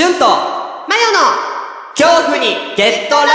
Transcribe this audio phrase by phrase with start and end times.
[0.00, 1.18] シュンとマヨの
[1.94, 3.26] 恐怖にゲットラ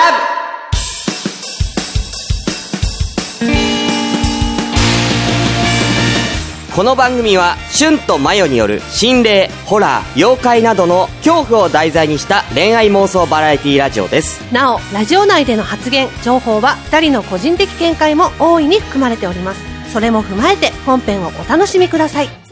[6.72, 14.42] ブこの番組は、シュンとマヨによる心霊、ホラー、妖怪などの恐怖を題材にした恋愛妄想バラエティラジオです。
[14.52, 19.62] なお、ラジオ内での発言、情報は二人の個人的見解も大いに含まれております。
[19.94, 22.45] それも踏まえて本編をお楽しみください。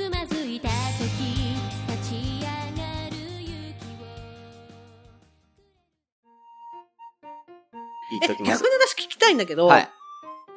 [8.27, 9.89] 気をえ、逆に私聞きたいんだけど、はい。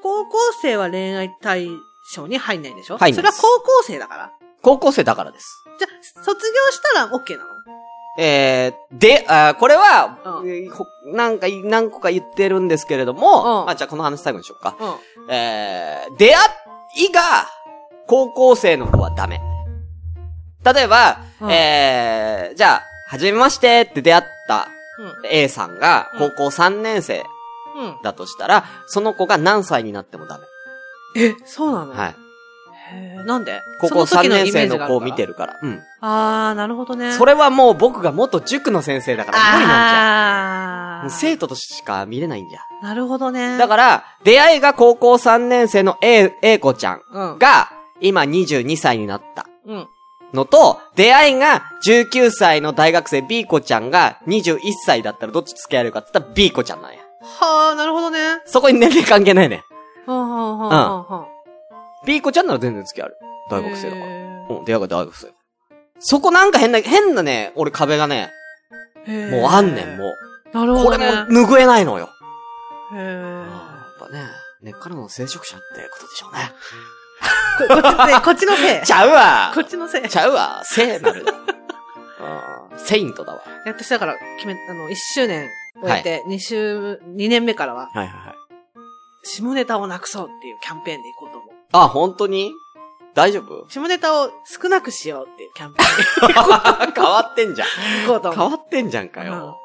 [0.03, 1.69] 高校生は恋愛対
[2.15, 2.99] 象に入んないんでしょ？
[2.99, 4.33] 入んないそれは高校生だから。
[4.63, 5.47] 高校生だからです。
[5.79, 5.89] じゃ
[6.21, 7.51] あ、卒業したら OK なの？
[8.19, 10.47] えー、で、あーこれは、う
[11.13, 14.75] んなんかい、何個か言ってるんですけれども、うんまあ、じゃあこの話最後にしようか。
[14.81, 15.31] うん。
[15.31, 16.43] えー、出会
[16.97, 17.21] いが、
[18.07, 19.41] 高校生の子はダメ。
[20.65, 25.13] 例えば、うんえー、じゃあ、はじめましてって出会ったうん。
[25.31, 27.25] A さんがうん高校3年生うん。
[28.03, 30.45] だとしたら、その子が何歳になってもダメ。
[31.23, 31.93] え、そうなの？
[31.93, 32.15] はい。
[32.93, 33.61] へーなんで？
[33.81, 35.29] 高校3年生の子を見てる。
[35.29, 35.59] るから。
[35.63, 35.83] うん。
[36.01, 37.13] あー、なるほどね。
[37.13, 41.19] それはもう僕が元塾の先生だから無理なんじゃ。
[41.19, 42.61] 生徒としか見れないんじゃ。
[42.83, 43.59] なるほどね。
[43.59, 47.01] だから、出会いが高校3年生の A、A 子ちゃん。
[47.39, 49.89] が、今22歳になったうん。
[50.35, 56.99] のと、出会いが19歳の大学生 B 子ちゃんが21歳だったらどっち付き合えるかって言ったら B 子ちゃんなんや。
[57.39, 58.41] はー、なるほどね。
[58.47, 59.65] そこに年齢関係ないね。
[60.07, 61.27] はんはんはんはんはん。
[62.07, 63.17] B 子ちゃんなら全然付き合える。
[63.51, 64.07] 大学生だから。
[64.07, 65.29] へうん、出会いが大学生。
[65.99, 70.13] そこなんか変な、変なね、俺壁がね、ーもうあんねん、も
[70.53, 70.85] なるう。
[70.85, 71.41] これほどね。
[71.41, 72.09] も拭えないのよ。
[72.93, 73.49] へやーっ
[74.01, 74.23] ぱね、
[74.63, 76.53] 根っからの聖職者ってことでしょうね。
[77.59, 78.83] ここっちで こっちのせい。
[78.85, 80.09] ちゃうわこっちのせい。
[80.09, 81.33] ちゃうわ聖なるだ。
[82.73, 83.43] うんセイントだわ。
[83.65, 85.49] 私だから決め、あの、一周年
[85.83, 88.37] 終えて、二週、二年目からは、はいはいはい。
[89.23, 91.51] 下ネタをなくそうっていうキャンペーンでいこうと思う。
[91.73, 92.53] あ、本当に？
[93.15, 93.67] 大丈夫？
[93.69, 97.69] 下ネタを少なくしようっていうキャンペーン 変わってんじゃん。
[97.69, 98.59] でいこうと変思う。
[98.59, 99.59] わってんじゃんかよ。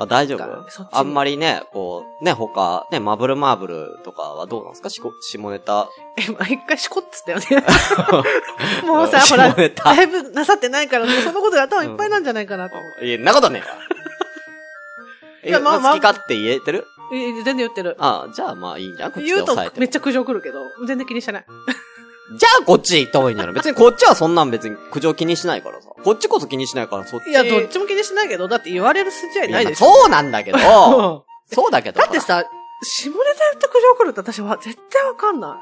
[0.00, 0.88] あ、大丈夫？
[0.92, 4.90] あんまりね、こう、ね、他、ね、マブルマーブルとかはどうなんですか？
[4.90, 5.88] しこ下ネタ。
[6.16, 7.66] え、毎回しこっつったよね。
[8.86, 13.04] もうさ、ほら、だいぶなさってないから、そのことで頭いっぱいなんじゃないかなと思う。
[13.04, 13.76] いや、んなことねえわ。
[15.48, 17.96] え、いやまあまあ好き勝手言えてるえ全然言ってる。
[17.98, 19.80] あじゃあまあいいんじゃんこっちで言うと抑えて。
[19.80, 21.46] めっちゃ苦情来るけど、全然気にしてない。
[22.38, 23.54] じゃあこっち行った方がいいんじゃない？
[23.54, 25.88] 別にこっちはそんなん別に苦情気にしないからさ。
[26.04, 27.30] こっちこそ気にしないからそっち。
[27.30, 29.86] いや、どっちも気にしないけど、だって言われる筋合いないでしょ。
[29.86, 32.00] そうなんだけど、う んそうだけど。
[32.00, 32.44] だってさ、
[32.82, 33.20] 下ネタ
[33.52, 35.58] 言って苦情来るって私は絶対わかんな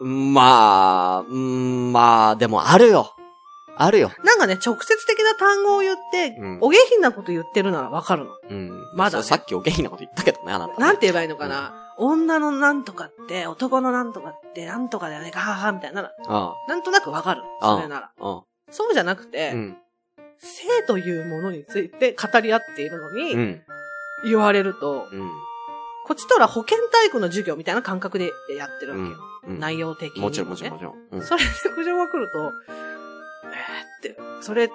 [0.00, 0.04] い。
[0.04, 3.14] まあ、うん、まあ、でもあるよ。
[3.76, 4.10] あるよ。
[4.22, 8.30] なんかね、直接的な単語を言って、うんお下品なこと言ってるならわかるの。
[8.50, 8.70] うん。
[8.94, 10.78] まだねさっきお下品なこと言ったけどね、あなたね。
[10.78, 16.10] なんて言えばいいのかな、女のなんとかって、男のなんとかって、なんとかだよね、ガハハみたいな。
[16.26, 17.42] あなんとなくわかる。
[17.60, 18.10] それなら。
[18.20, 19.58] あ、そうじゃなくて、うん。
[19.58, 19.76] うん。
[20.38, 23.62] 性というものについて語り合っているのうに、ん。
[24.24, 25.30] 言われると、うん。
[26.06, 29.16] こっちとら保健体育の授業みたいな感覚でやってるわけよ。
[29.48, 29.58] うん。
[29.60, 30.20] 内容的に、ね。
[30.20, 30.94] もちろん、もちろん、もちろん。
[31.12, 31.22] うん。
[31.22, 33.03] それで苦情が来ると、えー
[33.84, 34.70] って、それ、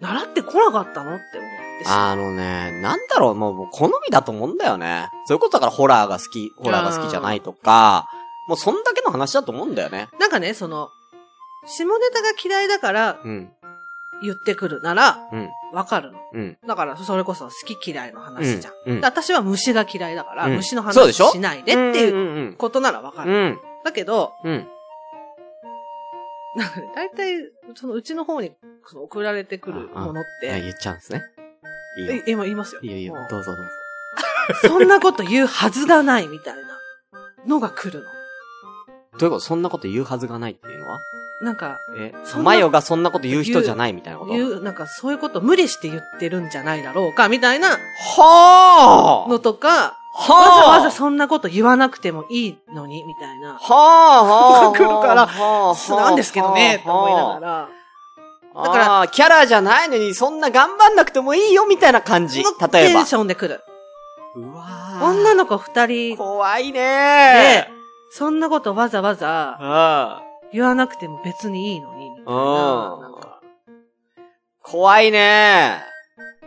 [0.00, 5.08] 習ってこなかったのって思ってあのね、なんだろう、もう、好みだと思うんだよね。
[5.26, 8.08] そういうことだからホラーが好き、ホラーが好きじゃないとか、
[8.48, 10.08] もうそんだけの話だと思うんだよね。
[10.18, 10.90] なんかね、その、
[11.66, 13.50] 下ネタが嫌いだからうん。
[14.22, 15.50] 言ってくるなら、うん。
[15.72, 16.18] わかるの。
[16.32, 16.56] うん。
[16.66, 18.74] だから、それこそ好き嫌いの話じゃん。
[18.86, 19.00] うん。
[19.00, 22.18] で私は虫が嫌いだから、うん虫の話しないでっていうう
[22.50, 22.54] ん。
[22.56, 23.32] ことならわかる。
[23.32, 23.60] うん。
[23.84, 24.68] だけど、うん。
[26.56, 28.52] なんかね、大体、そのうちの方に
[28.86, 31.22] その送られてくるものっいやて、言っちゃうんですね。
[31.98, 32.80] いい今言いますよ。
[32.82, 33.26] いいよいいよもう。
[33.30, 33.70] どうぞどうぞ。
[34.68, 36.60] そんなこと言うはずがないみたいな
[37.46, 38.06] のが来るの。
[39.18, 39.40] どういうこと？
[39.40, 41.00] そんなこと言うはずがないっていうのは？
[41.42, 42.12] なんか、え
[42.42, 44.32] マヨがそんなこと言う人じゃないみたいなこと？
[44.32, 53.54] 言う、なんかそういうこと無理して言ってるんじゃないだろうか、みたいなはあのとか、はわざあわざそんなこと言わなくてもいいのに、みたいな。
[53.54, 57.68] はあはあ来るからはあ素なんですけどね、と思いながら。
[58.54, 62.44] だから、キャラじゃないのにそんな頑張んなくてもいいよみたいな感じ。
[62.44, 63.06] の例えばテン。
[63.06, 63.60] ションで来る。
[64.36, 67.68] うわ女の子二人怖いでね、
[68.10, 70.22] そんなことわざわざあ
[70.52, 72.98] 言わなくても別にいいのに、みたいな。
[74.62, 75.82] 怖いね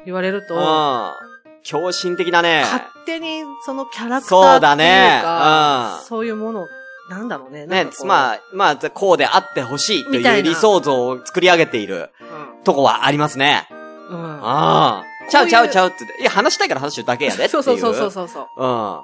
[0.06, 1.27] 言われると、うん。
[1.70, 2.62] 狂信的だね。
[2.62, 6.68] 勝手にそのキャラクターそうっていうだねか、うんそういうもの、
[7.10, 7.66] なんだろうね。
[7.66, 12.24] ね、あ、まあ、まあ、こうであってほしいという理想像を作り上げているう
[12.62, 13.68] んとこはありますね。
[14.10, 14.40] うん。
[14.44, 15.04] ああ。
[15.30, 16.22] ちゃうちゃうちゃうって言って。
[16.22, 18.44] いや、話したいから話してるだけやでってい そうそうそうそうそうそう。
[18.44, 18.48] うん。
[18.58, 19.04] 怖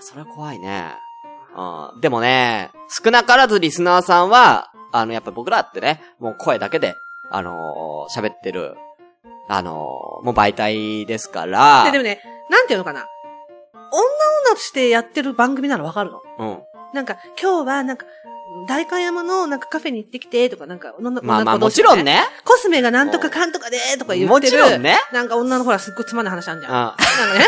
[0.00, 0.94] それは怖いね。
[1.56, 2.00] うん。
[2.00, 6.96] でもね、少なからずリスナーさんは、あの、やっぱ僕らってね、もう声だけで、
[7.30, 8.76] あのー喋ってる、
[9.48, 11.84] あのーもう媒体ですから。
[11.84, 12.20] で、でもね、
[12.50, 13.06] なんていうのかな。
[13.92, 14.00] 女
[14.50, 16.22] 女としてやってる番組ならわかるの。
[16.38, 16.62] うん。
[16.94, 18.06] なんか、今日は、なんか、
[18.66, 22.02] 代官山のなんかカフェに行ってきて、とか、なんか、女のまあまあもちろん。
[22.04, 22.22] ね。
[22.44, 24.28] コスメがなんとかかんとかで、とか言ってる。
[24.28, 24.98] もちろんね。
[25.12, 26.72] なんか女のほら、すっごいつまんない話あんじゃん。
[26.72, 27.04] なんあか
[27.38, 27.46] ね。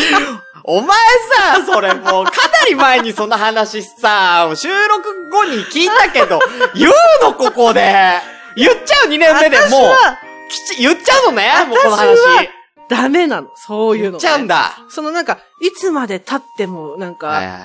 [0.66, 0.96] お前
[1.36, 6.40] さ、それもうかなり前にその話さ、収録後に聞いたけど、
[6.74, 6.92] 言う
[7.22, 8.20] のここで。
[8.56, 10.18] 言っちゃう2年目でもう、私は、
[10.48, 12.46] きち、言っちゃうのねもうこの私話。
[12.46, 12.46] は
[12.88, 13.48] ダメなの。
[13.56, 14.12] そういうの、ね。
[14.12, 14.76] 言っちゃうんだ。
[14.88, 17.60] そのなんか、いつまで経っても、なんか、はいはい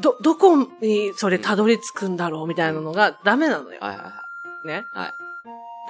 [0.00, 3.78] ど、どこにそれたどり着くんだろうみたいなのがダメなのよ。
[3.80, 3.96] はい。
[3.96, 4.12] はいは
[4.64, 4.86] いね。
[4.92, 5.14] はい。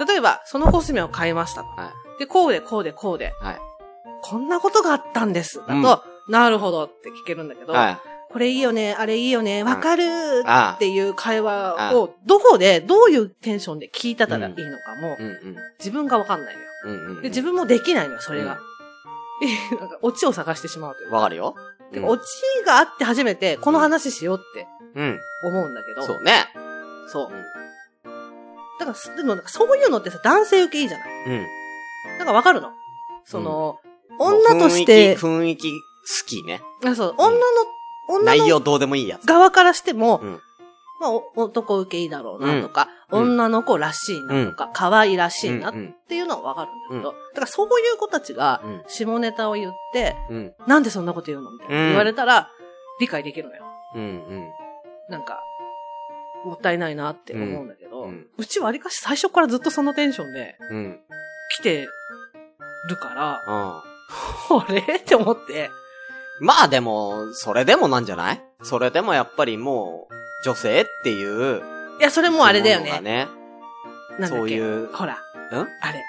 [0.07, 1.69] 例えば、そのコスメを買いましたと。
[1.69, 3.35] はで、こうで、こうで、こうで。
[3.41, 3.59] はい。
[4.23, 5.59] こんなことがあったんです。
[5.67, 7.99] だと、うんなるほどって聞けるんだけど、はい。
[8.32, 10.02] これいいよね、あれいいよね、わかる
[10.46, 14.49] っていう会話を、どこで、どういうテンションで聞いたらいいの
[14.79, 15.56] かも、うんうん。
[15.79, 16.69] 自分がわかんないのよ。
[16.87, 17.23] うんうん。
[17.23, 18.58] で、自分もできないのよ、それが。
[19.79, 21.17] なんか、オチを探してしまうというか。
[21.17, 21.55] わかるよ。
[21.93, 22.25] でオチ
[22.64, 25.20] があって初めて、この話しようってうん。
[25.44, 26.02] 思うんだけど。
[26.06, 26.46] そうね。
[27.08, 27.31] そう。
[28.81, 31.08] だからす、でもそういうのってさ、男性受けいいじゃない？
[31.26, 31.46] うん。
[32.19, 32.70] なんかわかるの？
[33.26, 33.79] その、
[34.19, 36.62] 女として、雰囲気、雰囲気好きね。
[36.87, 37.38] あそう、女の、
[38.09, 39.27] 女の内容どうでもいいやつ。
[39.27, 40.41] 側からしても、うん
[41.01, 50.53] まあ、お男受けいいだろうなとか、うん女の子らしいなとか、可愛いらしいなっうんていうのはわかるんだけど、だからそういう子たちがうん、下ネタを言って、うん。
[50.67, 52.49] なんでそんなこと言うのみたいな、うん言われたら、
[53.01, 53.65] 理解できるのよ。
[53.97, 54.03] うん。
[54.03, 54.49] うん。
[55.11, 55.43] なんか、
[56.47, 61.01] もったいないなって思うんだけど、ううんちはわりかし最初からずっとそのテンションでうん。
[61.59, 61.87] 来て
[62.89, 64.57] るから、うん。
[64.59, 64.81] あれ？
[64.97, 65.69] って思って、
[66.43, 68.43] まあでも、それでもなんじゃない？
[68.62, 71.62] それでもやっぱりもう、女性っていう。
[72.00, 73.00] いや、それもうあれだよね。
[73.00, 73.29] ね。
[74.27, 75.19] そういうほら、
[75.53, 75.61] うん？
[75.61, 76.03] あれ、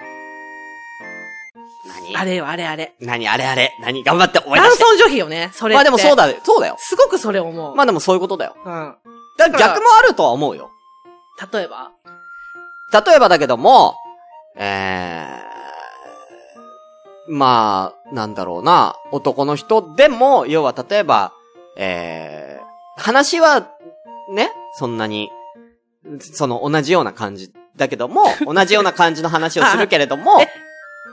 [1.88, 2.18] 何？
[2.18, 2.96] あれよ、あれあれ。
[3.00, 3.28] 何？
[3.30, 4.04] あれあれ何？
[4.04, 4.84] 頑張って思い出して。
[4.84, 5.76] 男尊女卑よね、それ。
[5.76, 6.38] まあでもそうだよ。
[6.44, 6.76] そうだよ。
[6.80, 7.76] すごくそれ思う。
[7.76, 8.56] まあでもそういうことだよ。
[8.66, 8.96] うん。
[9.38, 10.72] だから逆もあるとは思うよ。
[11.54, 11.92] 例えば？
[12.92, 13.96] 例えばだけども、
[14.58, 15.43] えー、
[17.28, 21.32] まあ、なんだろうな、男の人でも、要は例えば、
[21.78, 23.68] えー、話は、
[24.32, 25.30] ね、そんなに、
[26.20, 30.48] その同じような感じだけども、 同じような感じの話をするけれども え、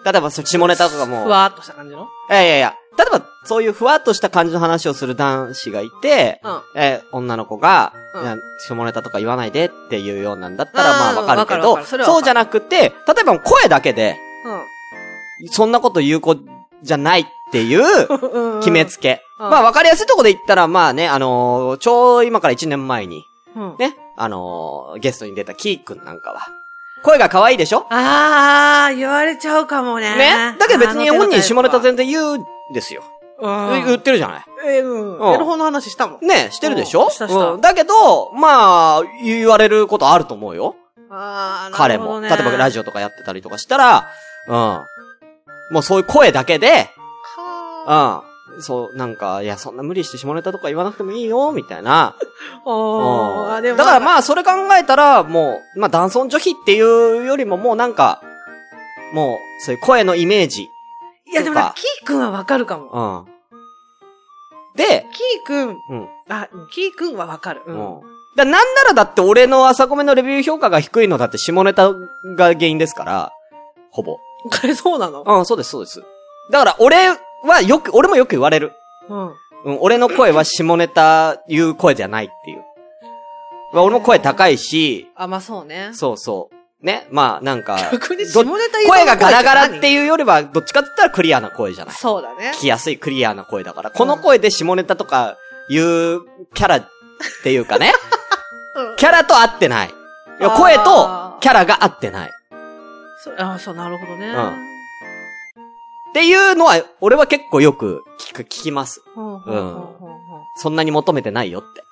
[0.05, 2.09] 例えばそ下ネタとかも、ふわーっとした感じの？
[2.31, 6.63] いやいやいや、例えばそういうふわっとした感じの話をする男子がいて、うん。
[6.75, 8.41] えー女の子が、うん。
[8.67, 14.17] 下ネタとか言わないでっていうようなんだったら、まあうんわかるけどそうじゃなくて、例えば声だけで、
[15.49, 16.37] そんなこと言う子
[16.83, 18.61] じゃないっていううん。
[18.61, 19.23] 決めつけ。
[19.39, 23.25] うんまあわかりやすいところで言ったら、まあね、あのーちょう今から1年前に、
[23.57, 23.77] うん。
[23.79, 26.41] ね、あのーゲストに出たキーくんなんかは、
[27.03, 27.87] 声が可愛いでしょ？
[27.91, 30.15] あー、言われちゃうかもね。
[30.17, 30.57] ね？
[30.59, 32.45] だけど別に本人下ネタ全全然言うん
[32.75, 33.03] ですよ。
[33.41, 34.45] 然言ってるじゃない？
[34.67, 35.19] え、うん。
[35.19, 36.27] うんエロ本の話したもん。
[36.27, 37.05] ね、してるでしょ？
[37.05, 40.77] うんしたしたうんだけど、まあ、言われることあると思うよ。
[41.11, 42.21] あー、彼も。
[42.21, 42.51] なるほどね。
[42.51, 44.07] 例えばラジオとかやってたりとかしたら、
[44.49, 44.81] うん。
[45.71, 46.91] もうそういう声だけで、
[47.87, 48.25] は
[48.57, 48.63] うん。
[48.63, 52.17] そう、なんか、いや、そんな無理して下ネタとか言わなくてもいいよ、みたいな。
[52.67, 52.71] ー。
[52.71, 58.21] おー、うんあでもだからまあ、それ考えたら、もう、まあ、男尊女卑っていうよりも、もうなんか、
[59.13, 60.69] もう、そういう声のイメージ。
[61.33, 63.27] いやでもキーくんはわかるかも。
[63.27, 64.77] うん。
[64.77, 66.09] で、キーくん、うん。
[66.29, 67.63] あ、キーくんはわかる。
[67.67, 67.73] う。
[67.73, 68.01] うんん。
[68.37, 73.33] だなんならだって俺の朝米のレビュー評価が低いのだって下ネタが原因ですから、
[73.91, 74.19] ほぼ。
[74.45, 75.23] こ れそうなの？
[75.27, 76.03] うん、そうです、そうです。
[76.51, 76.97] だから俺
[77.45, 78.73] はよく、俺もよく言われる。
[79.09, 79.27] うん。
[79.65, 82.63] うん、俺の声は下ネタ言う声じゃないっていう。
[83.73, 85.91] まあ俺も声高いし、あ、まあそうね。
[85.93, 86.85] そうそう。
[86.85, 91.95] ね、まあなんか、逆にど下ネタ言う声がガラガラっていうよりは、どっちかって言ったらクリアな声じゃない？
[91.95, 92.61] そうだね聞。
[92.61, 93.91] きやすいクリアな声だから。
[93.91, 95.37] この声で下ネタとか
[95.69, 96.21] 言う
[96.55, 96.89] キャラっ
[97.43, 97.93] ていうかね、
[98.77, 99.89] うんキャラと合ってない。
[100.41, 102.31] いや声とキャラが合ってない。
[103.25, 104.29] そあ、そう、なるほどね。
[104.29, 104.71] うん
[106.11, 109.01] っていうのは、俺は結構よく聞く、聞きます。
[109.17, 109.41] うん。
[110.57, 111.85] そんなに求めてないよって。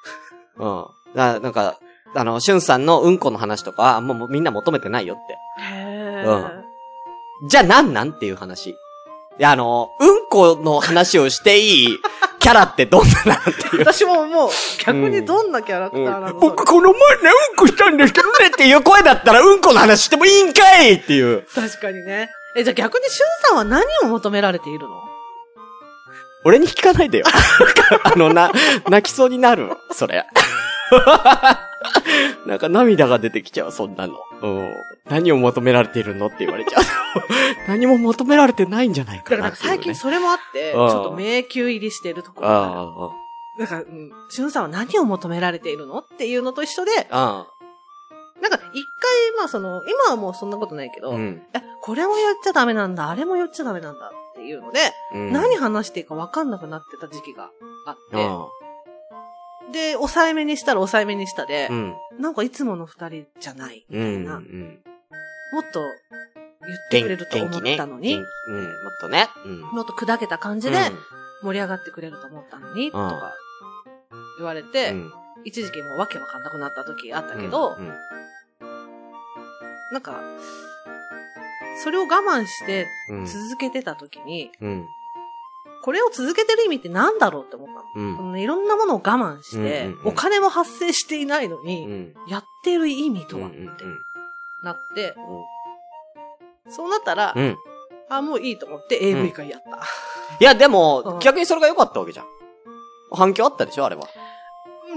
[0.56, 0.86] うん。
[1.14, 1.78] ななんか、
[2.14, 5.36] あの、しゅんさんのうんこの話とかは、もうみんな求めてないよって。
[5.62, 6.34] へーう
[7.46, 8.12] んじゃあなんなん？
[8.12, 8.70] っていう話。
[8.70, 8.76] い
[9.38, 11.98] や、あの、うんこの話をしていい？
[12.40, 13.78] キャラってどんななんていう。
[13.80, 14.50] 私ももう、
[14.84, 21.46] 逆にどんなキャラクターなの、僕この前ね、うんこしたんですけどねっていう声だったらうんこの話してもいいんかいっていう。
[21.54, 22.30] 確かにね。
[22.56, 25.00] え、じゃあ逆にシュンさんは何を求められているの？
[26.44, 27.26] 俺に聞かないでよ。
[28.02, 28.50] あの、な、
[28.88, 29.76] 泣きそうになる。
[29.92, 30.24] それ。
[32.46, 34.14] なんか涙が出てきちゃう、そんなの。
[34.42, 34.74] うん。
[35.08, 36.82] 何を求められているのって言われちゃう。
[37.68, 42.72] 何も求められてないんじゃないだからなねか最近それもあって、ちうんょっと迷宮入りしてるところがある。
[42.72, 43.10] あ
[43.58, 51.42] だから、うん、シュンさんは何を求められているのっていうのと一緒で、あ、あなんか一回、まあその、今はもうそんなことないけあ、ど、うん。
[51.54, 54.80] え、これも言っちゃダメなんだ、あれも言っちゃダメなんだっていうので、
[55.12, 57.50] うん何話していいか分かんなくなってた時期が
[57.86, 58.46] あって、あ
[59.72, 61.94] で、抑えめにしたら抑えめにしたであ、う、ん。
[62.18, 64.04] なんかいつもの二人じゃない、みうん。
[64.04, 64.78] たいな、うん。
[65.52, 65.82] もっと
[66.66, 69.28] 言ってくれると思ったのに、元気うん、もっとね。
[69.44, 69.60] うん。
[69.60, 70.78] もっと砕けた感じで
[71.42, 73.34] 盛り上がってくれると思ったのに、とか
[74.38, 75.12] 言われて、うん、
[75.44, 77.88] 一時期もうわけわかんなくなった時あったけど、うん、
[79.92, 80.20] なんか、
[81.82, 83.26] それを我慢してうん。
[83.26, 84.86] 続けてた時に、うん。
[85.82, 88.30] これを続けてる意味って何だろうって思ったの。
[88.30, 92.14] うんいろんなものを我慢して、うんうんうんお金も発生していないのうに、ん。
[92.28, 93.98] やってる意味とはってうんうん
[94.62, 95.14] なって、
[96.68, 97.56] そうなったら、うん。
[98.10, 99.78] あ、もういいと思って AV 会やった。
[100.38, 102.26] いや、でも、うん逆にそれが良かったわけじゃん。
[103.12, 104.08] 反響あったでしょあれは。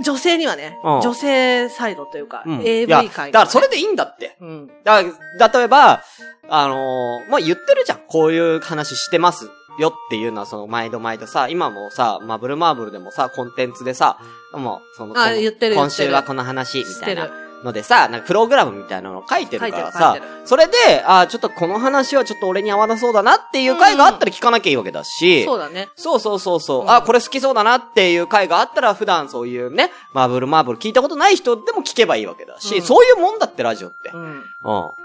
[0.04, 2.62] 女性にはね、うん女性サイドというか、うん。
[2.66, 4.36] AV 会だからそれでいいんだって。
[4.42, 4.68] うん。
[4.84, 5.10] だか
[5.40, 6.04] ら、例えば、
[6.50, 8.00] あのー、まあ、言ってるじゃん。
[8.08, 9.50] こういう話してます
[9.80, 14.18] よっていうのは、その、毎度毎度さ、今もさ、マブルマーブルでもさ、コンテンツでさ、
[14.54, 17.30] もう、その、あこの言ってる今週はこの話、みたいな。
[17.64, 20.74] のでさ、なんかプログラムみたいなのを書いてるから書さそれで、
[21.06, 25.90] あちょっとこの話はちょっと俺に合わなそうだなっていう回があったら聞かなきゃいいわけだし、そうだね。
[25.96, 26.82] そうそうそうそう。
[26.84, 34.10] うんあ、これ好きそうだなっていう回があったら、普段そういうね、マーブルマーブル聞いたことない人でも聞けばいいわけだし、うんそういうもんだってラジオって。
[34.14, 34.40] ううん。
[34.40, 34.42] ん。
[34.42, 34.96] だか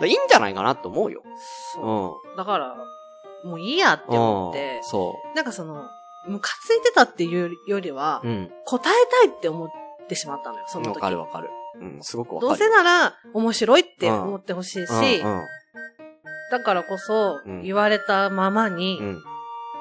[0.00, 1.22] らいいんじゃないかなと思うよ。
[1.74, 2.36] そうう。
[2.36, 2.76] だから、
[3.44, 4.20] もういいやってん。
[4.20, 5.84] 思ってうん、そなんかその、
[6.26, 8.28] ムカついてたっていうよりは、う。
[8.28, 8.50] うん。
[8.64, 9.68] 答えたいって思っ
[10.08, 11.00] てしまったのよ、そのわ時。
[11.00, 11.50] かるわかる。
[11.80, 12.48] うん、すごくわかる。
[12.50, 15.46] どうせなら面白いって思ってほしいし、うん、うん。
[16.50, 19.22] だからこそうん言われたままにうん。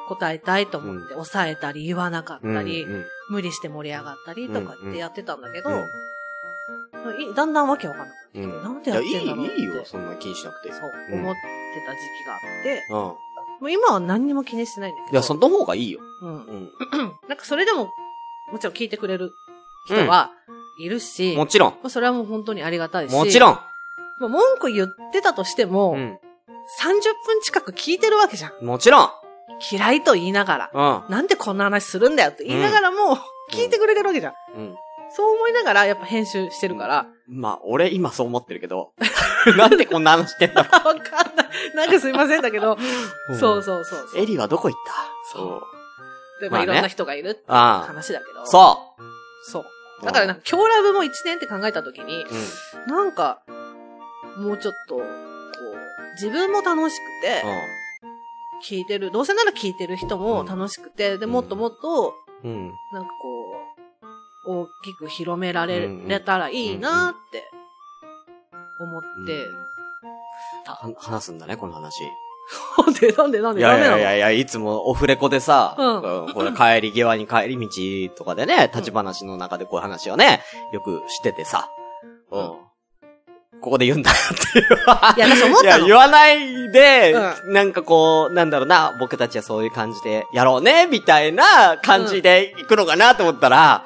[0.05, 5.70] 答えたいと思って抑えたり言わなかったり、うん、無理して盛り上がったりとかってやってたんだけど、
[7.36, 8.63] だんだんわけわかんなくなって。
[8.63, 10.74] なんでやってんだろうっていや、いい、いいよ、そんな気にしなくて。
[10.74, 11.41] そう、うん思って
[11.86, 13.13] た時期があって、うん。
[13.63, 15.13] もう今は何にも気にしてないんだけど。
[15.13, 16.01] いや、その方がいいよ。
[16.22, 16.36] うん。
[16.36, 16.72] うん。
[17.29, 17.93] なんかそれでも、
[18.51, 19.32] もちろん聞いてくれる
[19.88, 20.32] 人は
[20.82, 21.72] いるし、もちろん。
[21.72, 23.13] まあそれはもう本当にありがたいし。
[23.13, 23.53] もちろん。
[24.20, 25.98] まあ文句言ってたとしても、うん。
[25.98, 26.91] 30
[27.25, 28.65] 分近く聞いてるわけじゃん。
[28.65, 29.10] もちろん。
[29.72, 31.03] 嫌いと言いながら。
[31.08, 31.13] うん。
[31.13, 33.17] なんでこんな話するんだよって言いながらも、
[33.50, 34.34] 聞いてくれてるわけじゃん。
[34.58, 34.75] うん。
[35.15, 37.05] そう思いながらやっぱ編集してるから。
[37.27, 38.91] まあ、俺今そう思ってるけど、
[39.58, 41.32] なんでこんな話してんだろ わかん
[41.75, 42.77] なんかすいませんだけど、
[43.29, 43.36] う。
[43.36, 44.22] そうそうそうそう。
[44.22, 44.93] エリはどこ行った？
[45.38, 45.63] そ
[46.39, 48.46] うで、ままあねあいろんな人がいるって話だけど。
[48.46, 49.03] そう。
[49.51, 49.65] そう。
[50.05, 52.25] だからなんか、今日ラブも1年って考えたときに、
[52.86, 52.93] うん。
[52.93, 53.41] なんか、
[54.38, 55.05] もうちょっと、こう、
[56.15, 57.43] 自分も楽しくて、
[58.65, 62.51] 聞いてる、どうせなら聞いてる人も楽しくて、で、うんもっともっと、うん。
[62.51, 62.74] うん。
[62.91, 63.55] なんかこ
[64.46, 67.50] う、大きく広められたらいいなって、
[68.79, 69.53] 思って、は
[70.98, 72.01] 話すんだね、この話。
[72.77, 73.98] なんで、なんで、なんいやいでダメなの？
[73.98, 77.58] やいやいや、いつもオフレコでさ、うんこれ帰り際に帰り
[78.10, 80.41] 道とかでね、立ち話の中でこういう話をね、
[80.74, 81.70] よくしててさ、
[82.32, 82.51] ううんん。
[83.62, 84.20] ここで言うんだなっ
[84.51, 84.65] ていう。
[84.65, 85.88] いや、私思っいや、たの。
[85.88, 87.13] 言わないで、
[87.48, 93.86] うなんかこう、なんだろうな、僕たちはそういう感じでやろうね、みたいな感じで行くのかなと思ったら、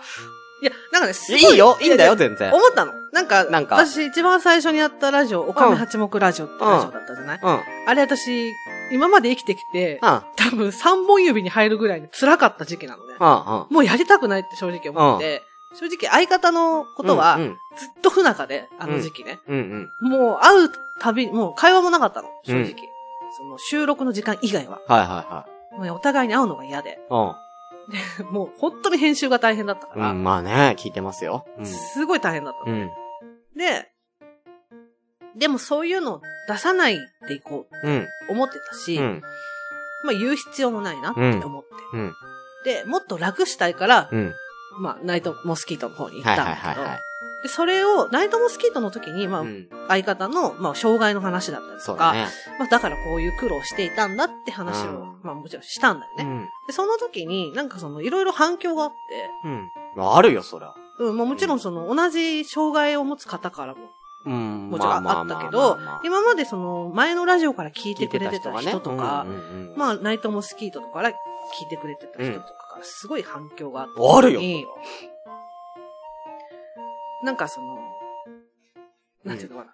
[0.63, 2.51] いや、なんかね、すいごいいよ、いいんだよ、や全然。
[2.51, 2.93] 思ったの。
[3.17, 7.51] なんか、なんか私一番最初にやったラジオ、おかめ八目ラジオってラジオだったじゃない、うん。
[7.51, 7.59] うん。
[7.87, 8.53] あれ私、
[8.91, 13.15] 今まで生きてきて、多分3本指に入るぐらいに辛かった時期なのね。
[13.19, 13.27] うん。
[13.27, 13.67] うん。
[13.71, 15.41] もうやりたくないって正直思って、
[15.73, 19.39] 正直相方のことはうん、ずっと不仲で、あの時期ね。
[19.47, 20.09] うんうん。
[20.09, 20.69] もう会う
[20.99, 22.61] たび、もう会話もなかったの、正直。
[22.61, 22.75] うん
[23.29, 24.79] その収録の時間以外は。
[24.87, 26.99] はいはもうねお互いに会うのが嫌で。
[27.09, 27.37] いは
[28.31, 29.95] もう本当に編集が大変だったかい。
[29.95, 30.01] うん。
[30.01, 31.45] ら、うん、まあね、聞いてますよ。
[31.63, 32.89] すごい大変だったの。
[33.57, 33.89] で、
[35.35, 39.21] でもそういうのを出さないでいこう思ってたし、うん。
[40.03, 41.69] まあ言う必要もないなって思って。
[41.93, 42.13] うん。
[42.65, 44.33] で、もっと楽したいから、うん。
[44.79, 46.99] まあナイトモスキートの方に行っはいたんだけど、はいはいはい。
[47.43, 49.69] で、それを、ナイトモスキートの時に、まあ、うん。
[49.87, 52.25] 相方の、まあ、障害の話だったりとか、ね。
[52.57, 56.23] まあ、だからこういう苦労していたんだって話を、うんまあ、もちろんしたんだよね。
[56.23, 56.47] うん。
[56.67, 58.95] で、その時に、なんかその、いろいろ反響があって、
[59.45, 59.69] うん。
[59.95, 60.73] まああるよ、そりゃ。
[60.99, 63.89] うん、まあ、もちろんその、同じ障害を持つ方からも、
[64.25, 64.69] うん。
[64.69, 71.13] もちろんあったけど今までその、前のラジオから聞いてくれてた人とか、うんうんうんまあ、ナイトモスキートとかから聞
[71.65, 73.93] いてくれてた人とかから、すごい反響があって。
[74.17, 74.77] あるよいいよ。
[77.23, 77.79] なんかその、
[79.23, 79.71] なんていうのかな。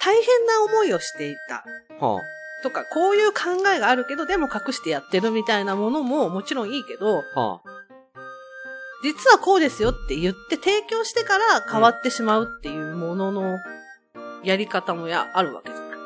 [0.00, 1.64] 大変な思いをしていた。
[2.04, 2.20] は
[2.62, 7.60] とか、こういう考えがあるけど、でも隠してやってるみたいなものももちろんいいけど、あ。
[9.12, 13.58] は実はこうですよって言って提供してから変わってしまうっていうものの
[14.44, 15.88] やり方もや、あるわけじゃない。
[15.90, 15.96] あ。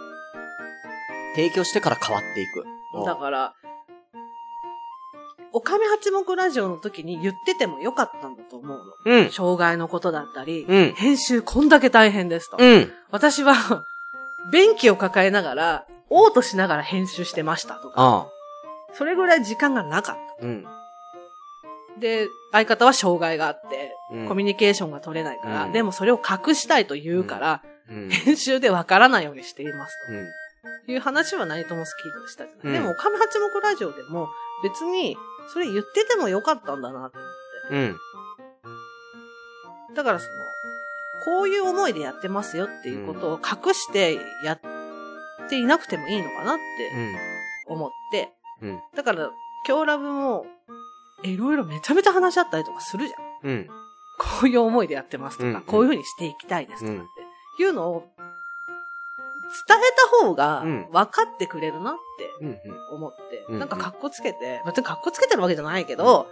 [1.35, 2.65] 提供してから変わっていく。
[3.05, 3.55] だから、
[5.53, 8.85] おかめ八目ラジオの時に言っててもよかったんだと思うの。
[9.05, 9.31] うん。
[9.31, 10.95] 障害のことだったり、うん。
[10.95, 12.57] 編集こんだけ大変ですと。
[12.59, 12.93] うん。
[13.11, 13.55] 私は、
[14.53, 18.27] 便器を抱えながら、嘔吐しながら編集してましたとか、ああ。
[18.95, 20.80] それぐらい時間がなかっうん。
[22.01, 22.07] た。
[22.07, 28.09] で、相方は障害があって、うんコミュニケーションが取れないから、うんでもそれを隠したいと言うから、うん。
[28.11, 30.27] 編集でわからないようにしていますうん。
[30.87, 32.67] という話はナイトモスキートでしたじゃない。
[32.67, 34.29] うんでも、おかめ八目ラジオでも、
[34.63, 35.17] 別に、
[35.53, 37.29] それ言っててもよかったんだなって思っ
[37.73, 37.99] て。
[39.89, 39.95] うん。
[39.95, 40.33] だからその、
[41.25, 44.61] こういう思いでやってますよっていうことを隠してやっ
[45.49, 46.63] ていなくてもいいのかなって
[47.67, 48.31] 思って、
[48.63, 48.81] うん。
[48.95, 49.31] だから、
[49.67, 50.47] 今日ラブも、
[51.23, 53.51] いろいろめちゃめちゃ話し合ったりとかするじゃん。
[53.51, 53.67] うん。
[54.19, 57.07] こういう思いでやってますとか、うんこういうふうにしていきたいですとかっうん
[57.57, 59.81] ていうのを、伝え
[60.21, 61.95] た方がうん分かってくれるなっ
[62.41, 62.59] てうん。
[62.95, 66.29] 思って、うんなんか格好つけて、別に格好つけてるわけじゃないけど、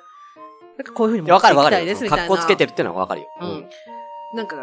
[0.77, 1.95] なんかこういうふうにいや、わかるわか持っていきたい。
[1.95, 2.25] ですみたいな。
[2.29, 3.27] 格好つけてるってのはわかるよ。
[3.41, 3.69] うん。
[4.35, 4.57] なんか、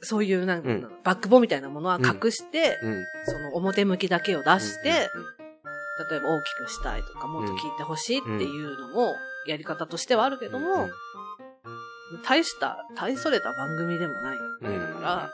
[0.00, 3.04] そういう、なんか、うんバックボーンみたいなものは隠して、うん。
[3.26, 5.08] その表向きだけを出して、
[5.40, 5.45] うん
[6.10, 9.14] 例えば大きくしたいとか、もっと聞いてほしいっていうのも、
[9.46, 10.88] やり方としてはあるけども、
[12.24, 14.44] 大した、大それた番組でもないか
[15.00, 15.30] ら、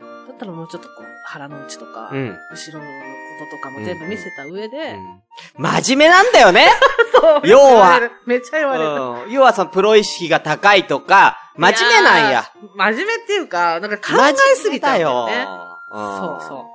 [0.00, 2.38] だったらもうちょっとこう、腹の内とか、うん。
[2.50, 2.92] 後ろのこ
[3.50, 4.98] ととかも全部見せた上で、
[5.56, 6.68] 真面目なんだよね
[7.14, 8.90] そう要はめっちゃ言われる。
[9.26, 9.32] うん。
[9.32, 12.50] 要はそのプロ意識が高いとか、真面目なんや。。
[12.76, 15.46] 真面目っていうか、なんか考えすぎたよね。
[15.90, 16.71] そうそう。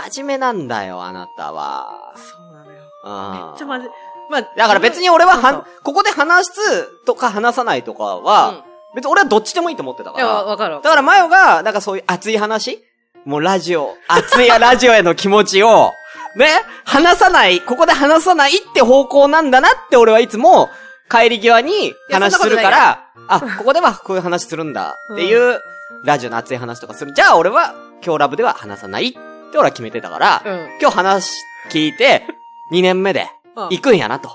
[0.00, 0.10] う。
[0.10, 2.12] 真面目なんだよ、あなたは。
[2.16, 2.82] そうなのよ。
[3.30, 3.88] めめっちゃ真面目。
[4.30, 10.16] まあ、だから別に俺ははそうん、ここで話すとか話さないとかは、別に俺はどっちでもいいと思ってたうん。
[10.16, 10.44] いや、から。
[10.44, 12.82] わかるわだからマヨが、なんかそういう熱い話
[13.24, 15.92] もうラジオ、 熱いラジオへの気持ちを、
[16.36, 16.48] ね、
[16.84, 20.70] 話さない、ここで話さないって方向なんだなって俺はいつも
[21.10, 25.60] 帰り際に話するから、あ、ここではこういう話するんだっていう、
[26.04, 27.12] ラジオの熱い話とかする。
[27.12, 27.74] じゃあ俺は
[28.04, 29.12] 今日ラブでは話さないっ
[29.52, 30.68] て俺は決めてたから、うん。
[30.80, 31.30] 今日話
[31.70, 32.26] 聞いて、
[32.72, 34.30] 2年目でうん行くんやなと。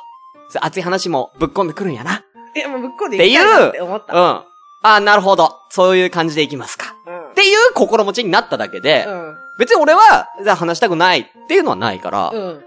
[0.50, 2.24] そう熱い話もぶっ込んでくるんやな。
[2.56, 4.06] いや、もうぶっこんでいきたいなって思っうん。
[4.08, 4.46] た。
[4.84, 5.54] あなるほど。
[5.70, 6.96] そういう感じでいきますか。
[7.06, 7.32] うん。
[7.32, 9.38] っていう心持ちになっただけで、うん。
[9.60, 12.64] 別に俺は、じゃあ話したくないっていうのはないから、うん。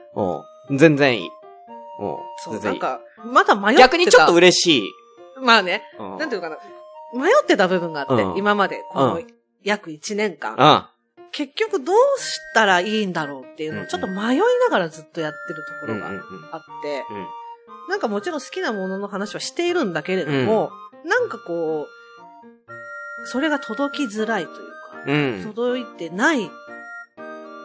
[0.68, 0.76] うん。
[0.76, 1.30] 全然いい。
[2.00, 2.16] うん。
[2.38, 2.60] そう。
[2.60, 3.82] なんか、まだ迷ってた。
[3.82, 4.92] 逆にちょっと嬉しい。
[5.40, 6.18] まあね、うん。
[6.18, 6.56] なんていうのか
[7.14, 7.22] な。
[7.22, 9.20] 迷ってた部分があって、うん今まで、こうの、
[9.62, 10.54] 約1年間。
[10.56, 10.84] うん。
[11.32, 17.26] 結局どうしたらいいんだろうっていうのをちょっと迷いながらずっとやってるところがうんうんうんあって、うん
[17.90, 20.70] なんかもちろん好きなものの話はしているんだけれども、
[21.04, 25.54] なんかこう、それが届きづらいというか、うん。
[25.54, 26.48] 届いてない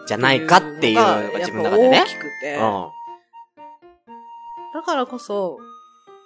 [0.07, 2.15] じゃないかっていうのが自分の中でねやっぱ大。
[2.15, 2.61] きくて、うん。
[4.73, 5.59] だからこそ、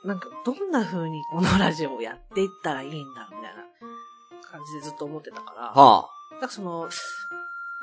[0.05, 3.65] なんかどんな風にこのラジオをやっていったらいいんだ、みたいな
[4.49, 6.09] 感じでずっと思ってたから、はあ。
[6.31, 6.89] なんかその、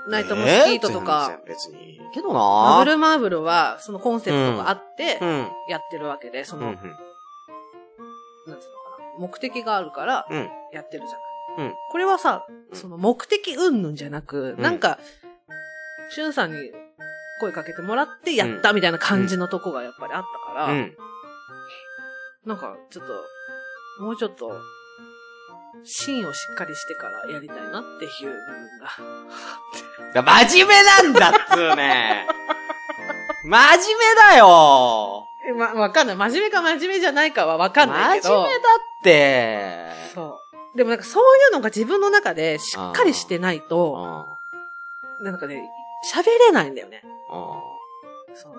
[0.09, 5.49] ナイトモスキートとか、えー別にいいけどマなブルマーブルは、そのコンセプトがあってう、ん。
[5.69, 6.75] やってるわけで、その、うん。
[6.75, 10.51] なんていうのかな、目的があるから、うん。
[10.73, 11.17] やってるじゃ
[11.59, 11.69] ない。
[11.69, 14.99] うんこれはさ、うんその目的云々じゃなく、うんなんか、
[16.11, 16.59] しゅんさんに
[17.41, 20.97] 声かけてもらってやったみたいな感じのとこがやっぱりあったから、うん。
[22.45, 23.07] なんか、ちょっ
[23.99, 24.53] と、もうちょっと、
[25.87, 28.31] 芯をしっかりしてからやりたいなっていう
[30.13, 30.47] 部分が。
[30.47, 32.27] 真面目なんだっつうね。
[33.45, 35.27] 真面目だよ。
[35.49, 36.17] え、ま、わかんない。
[36.17, 38.43] 真面目か真面目じゃないかはわかんないけど。
[38.43, 40.13] 真面目だって。
[40.15, 40.41] そ
[40.75, 40.77] う。
[40.77, 43.69] でもなんかそういうのが自分の中でしっかりしてないうん。
[43.69, 44.37] と、
[45.21, 45.25] うん。
[45.25, 45.71] なんかね、
[46.13, 47.03] 喋れないんだよね。
[48.35, 48.55] その、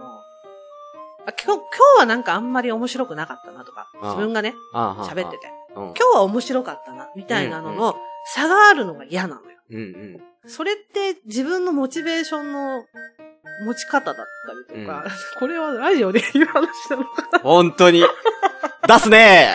[1.28, 1.60] あ今日、今
[1.98, 5.52] 日はなんかあんまり面白くなかったなとか、うん自分がね、あ喋ってて。
[5.76, 9.58] 今日は面白かったな、みたいなのの差があるのが嫌なのよ。
[9.72, 10.22] うんうん。
[10.46, 12.86] それって自分のモチベーションの
[13.66, 14.26] 持ち方だっ
[14.68, 15.04] たりとか、
[15.40, 18.04] これはラジオで言う話なのかな本当に。
[18.88, 19.50] 出すね。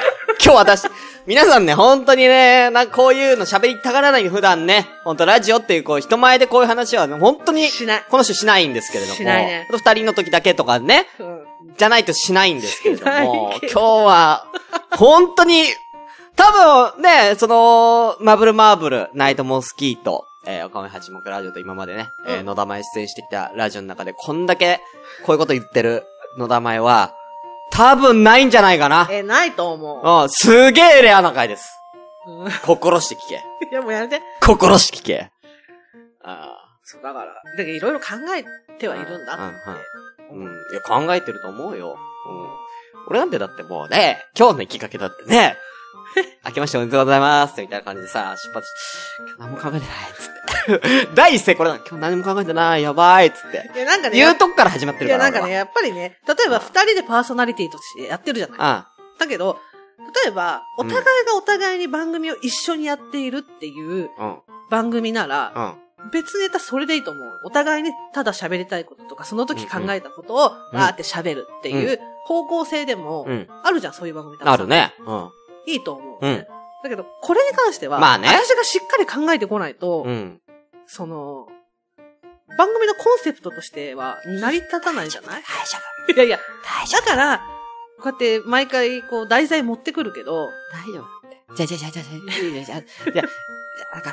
[0.44, 0.88] 今日私、
[1.24, 8.04] 皆さんね、本当にね、なんかこういうの喋りたがらない普段ね、本当ラジオっていうこう人前でこういう話はね、本当に、しない。
[8.10, 9.16] この人しないんですけれども。
[9.16, 11.44] しないね二人の時だけとかね、うん。
[11.78, 14.46] じゃないとしないんですけれども、今日は、
[14.90, 15.62] 本当に、
[16.36, 24.80] 多分ね、その、マブルマーブル、ナイトモスキート、えー、岡上八目ラジオと今までね、えー、うん野田前出演してきたラジオの中で、こんだけ、
[25.24, 26.04] こういうこと言ってる
[26.38, 27.14] 野田前は、
[27.70, 29.08] 多分ないんじゃないかな。
[29.10, 31.70] え、ないと思うん、すげえレアな回です。
[32.26, 32.30] う。
[32.30, 32.48] うん。
[32.48, 33.42] い心して聞け。
[33.72, 34.20] や、もうやめて。
[34.40, 35.30] 心して聞け。
[36.24, 38.44] あそう、だから、だいろいろ考え
[38.78, 39.42] てはいるんだって。
[40.30, 40.46] うんうん。
[40.46, 40.52] うん。
[40.52, 41.96] いや、考えてると思うよ。
[42.28, 43.06] うん。
[43.08, 45.56] 俺なんてだってもうね、今日のきっかけだってね、
[46.46, 48.68] 明けましておめでとうございますみたいな感じでさ、出発
[49.36, 51.08] 今日何も考えてない、つって。
[51.14, 51.76] 第一声これだ。
[51.76, 53.70] 今日何も考えてない、やばい、つって。
[53.74, 55.30] いや、なんかね、言うとこから始まっていや、るから。
[55.32, 58.56] なんかね、やっぱりね、例えば二人でパーソナリティとしてやってるじゃない。
[58.58, 59.58] あだけど、
[60.24, 64.10] 例えば、お互いがお互いに番組を一緒にやっているっていう。
[64.70, 66.10] 番組なら、うん。
[66.10, 67.40] 別ネタそれでいいと思う。
[67.44, 73.48] お互いにただ喋りたいこととか、その時考えたことを、うんわーって喋るっていう方向性でもう、ん。
[73.62, 74.66] あるじゃん、そういう番組ある。
[74.66, 74.94] ね。
[75.06, 75.30] うん。
[75.66, 76.46] いいと思う、うん。
[76.82, 78.28] だけど、これに関しては、まあね。
[78.28, 80.40] 私がしっかり考えてこないと、うん。
[80.86, 81.48] その、
[82.58, 85.42] 番組のコンセプトとしては成り立たないじゃない？
[85.42, 86.12] 大丈夫。
[86.12, 87.00] いやいや、大丈夫。
[87.06, 87.38] だから、
[88.02, 93.22] こうやって毎回こう題材持ってくるけど、大丈夫ってじゃじゃじゃじゃじゃじゃじゃ、
[93.94, 94.12] だから、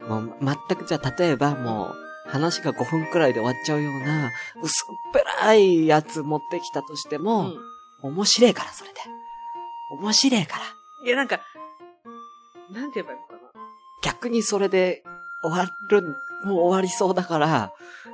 [0.00, 1.92] ら、もう全くじゃ例えばも
[2.26, 4.30] う、話が5分くらいで終わっちゃうような、
[4.62, 7.52] 薄っぺらいやつ持ってきたとしても、
[8.02, 9.00] うん、面白いから、それで。
[9.90, 10.64] 面白いから。
[11.04, 11.40] いや、なんか、
[12.72, 13.40] なんて言えばいいのかな。
[14.02, 15.02] 逆にそれで
[15.42, 16.02] 終わる、
[16.44, 17.72] もう終わりそうだから、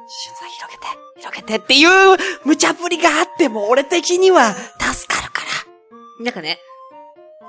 [0.09, 5.41] しゅんさん広げて、広げてっていう無茶ぶりがあっても俺的には助かるか
[6.21, 6.59] なんかね、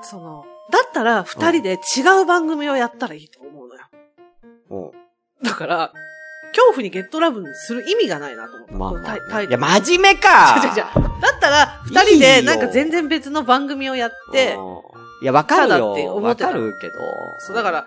[0.00, 3.82] その、だったら二人で違う番組をやったらいいと思うのよ。
[4.70, 4.76] ら。
[4.76, 4.92] うん。
[5.42, 5.92] だから、
[6.54, 8.68] 恐怖にゲットラブにする意味がないなと思っ
[9.02, 9.08] た。
[9.08, 14.80] まあいや、真面目かだったら、二人でなんか全然別の番組をやって、うん
[15.22, 16.10] いや、わかるただってよ。
[16.10, 16.94] わ思ってたかるけど。
[17.46, 17.86] そう、だから、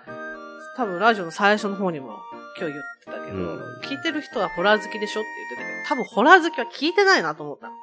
[0.76, 2.18] 多分ラジオの最初の方にも
[2.58, 7.74] 今日言ってたけど、うん聞いてる人はホラー好きでしょって言ってたけど、多分ホラー好きは聞いてないなと思ったの。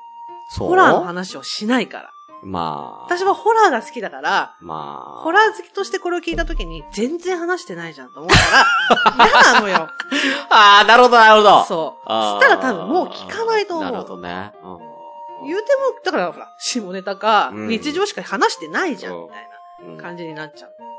[0.49, 0.67] そう？
[0.69, 2.09] ホラーの話をしないから。
[2.43, 3.03] まあ。
[3.05, 5.21] 私はホラーが好きだから、まあ。
[5.23, 9.87] ホラー好きとしてこれを聞いたときに、全然話してないじゃんと思ったら、 嫌なのよ。
[10.49, 11.63] ああ、なるほど、なるほど。
[11.63, 12.07] そう。
[12.07, 14.53] したら多分もう聞かないと思うなるほどね。
[14.63, 14.93] うん
[15.45, 19.49] 言うても、だからほら、下ネタか、うん日常しか話してないじゃん、うんみたい
[19.87, 20.75] うんな感じになっちゃう。
[20.79, 20.92] うん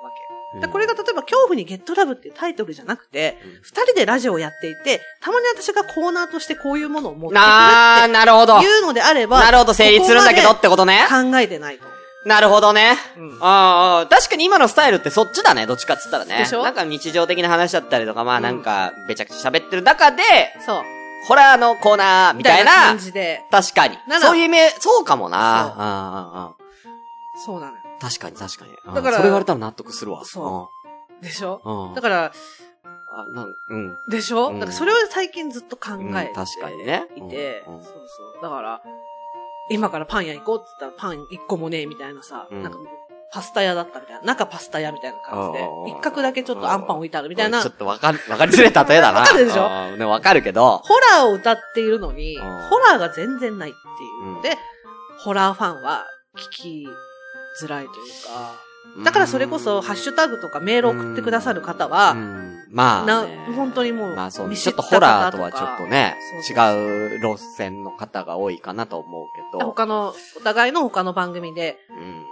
[0.60, 8.60] でこれが例えば、恐怖にゲットラブっていうタイトルじゃなくてうん、二、人でラジオをやっていて、たまに私がコーナーとしてこういうものを持ってくるなあ、っなるほど。
[8.60, 11.06] ていうのであれば、なるほど、成立するんだけどってことね。
[11.08, 11.94] 考えてないと思
[12.26, 12.96] なるほどね。
[13.18, 13.20] う。
[13.20, 13.38] うん。
[13.42, 16.38] ああ、確かに今のスタイルってそっちだね、どっちかっつったらね。
[16.38, 16.62] でしょ？
[16.62, 20.22] なんか日常的な話だったりとか、まあうんなんか、べちゃくちゃ喋ってる中で、
[20.64, 20.82] そう。
[21.26, 23.42] ホラーのコーナーみたいな感、じで。
[23.50, 24.18] 確かにな。
[24.18, 25.36] らそういう意味、そうかもな。
[25.74, 26.54] そうああああ
[27.44, 27.83] そうなのよ。
[28.00, 28.72] 確かに確かに。
[28.86, 28.94] うん。
[28.94, 30.24] だからそれ言われたら納得するわ。
[30.24, 30.70] そ
[31.22, 31.90] でしょ？
[31.92, 31.94] う。
[31.94, 32.32] だから、
[33.16, 33.96] あなんうん。
[34.08, 34.60] でしょ、うん。
[34.60, 37.06] だからそれを最近ずっと考えて、うん確かにね。
[37.16, 38.42] いて、そうそう。
[38.42, 38.82] だから、
[39.70, 42.62] 今からパン屋行こうって言ったらパン一個もねえみたいなさ、うん。
[42.62, 42.78] なんか
[43.32, 47.62] パスタ屋だったみたいな、中パスタ屋みたいな感じで一角だけちょっとアンパン置いてあるみたいな。
[47.62, 49.20] ちょ、っとわかる、わかりづれた例えだな。
[49.22, 49.64] わかるでしょ？
[49.64, 50.78] ょね、わかるけど。
[50.84, 52.42] ホラーを歌っているのに、うん。
[52.68, 54.34] ホラーが全然ないっていう。
[54.34, 54.58] ので、
[55.18, 56.04] ホラーファンは
[56.36, 56.88] 聞き
[57.62, 58.64] づらいというか、
[59.02, 62.64] だからそれこそ、ハッシュタグとかメール送ってくださる方は、うん。
[62.70, 63.06] まあ。
[63.06, 66.16] なね、本当にもう、まあそう、ちょっとホラーと方はちょっとね
[66.48, 66.52] 違
[67.16, 69.64] う路線の方が多いかなと思うけど。
[69.64, 72.24] 他の、お互いの他の番組でうん。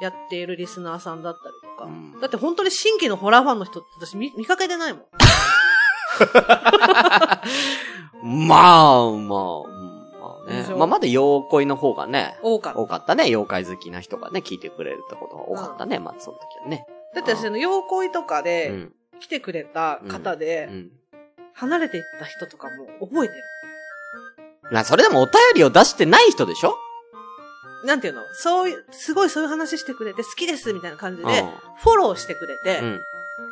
[0.00, 2.20] やっているリスナーさんだったりとか、うん。
[2.20, 5.02] だって本当に新規のホラーファンの人って私見見かけてないもん。
[8.48, 9.87] まあ、まあ
[10.76, 12.78] まあ、まだ妖怪の方がね、多かった。
[12.78, 13.24] 多かったね。
[13.24, 15.98] 妖怪好きな人がね、聞いてくれるってことが多かったね。
[15.98, 16.86] まあ、その時はね。
[17.14, 18.92] だって私あの、妖怪とかうでん。
[19.20, 20.90] 来てくれた方うで、ん。
[21.54, 23.42] 離れていった人とかも覚えてる。
[24.70, 26.76] まあ、それでもお便りを出してない人でしょ？
[27.84, 28.22] なんていうの？
[28.34, 31.44] そういう、すごいそういう話してくれて好きですみたいな感じうんで、
[31.82, 33.00] フォローしてくれて、うん。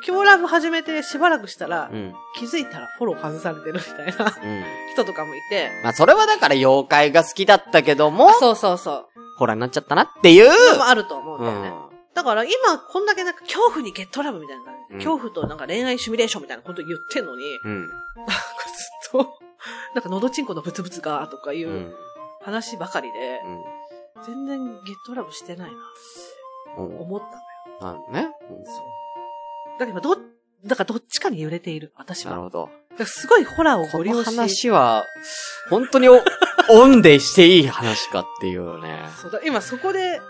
[0.07, 2.15] 今日ラブ始めてしばらくしたら、うん。
[2.37, 4.65] 気づいたらフォロー外されてるみたいなうん。
[4.93, 9.07] 人とかもいて、まあ、それはだから妖怪が好きだったけども、そうそうそう。
[9.39, 10.73] ホラーになっちゃったなっていう。
[10.73, 11.69] のもあると思うんうだよね。
[11.69, 11.75] ん。
[12.15, 17.81] だから今、こんだけなんか恐怖にゲットラブみたいなうん恐怖となんか恋愛シミュレーションみたいなこと言ってんのに、うん。
[17.81, 18.35] なんか
[19.13, 19.39] ずっと、
[19.95, 21.95] なんか喉チンコのブツブツがとかいううん
[22.43, 23.43] 話ばかりで、
[24.25, 25.77] 全然ゲットラブしてないな。
[26.77, 27.21] 思っ
[27.81, 28.07] たのよ。
[28.09, 28.15] うん。
[28.15, 28.29] ね。
[29.79, 30.17] だけど、ど、
[30.65, 32.33] だからどっちかに揺れている、私は。
[32.33, 32.71] なるほど。
[32.91, 35.05] だからすごいホラーをこのご利用し話は、
[35.71, 36.23] 本当にお、
[36.71, 39.09] オンでしていい話かっていうね。
[39.21, 40.21] そうだ今そこで、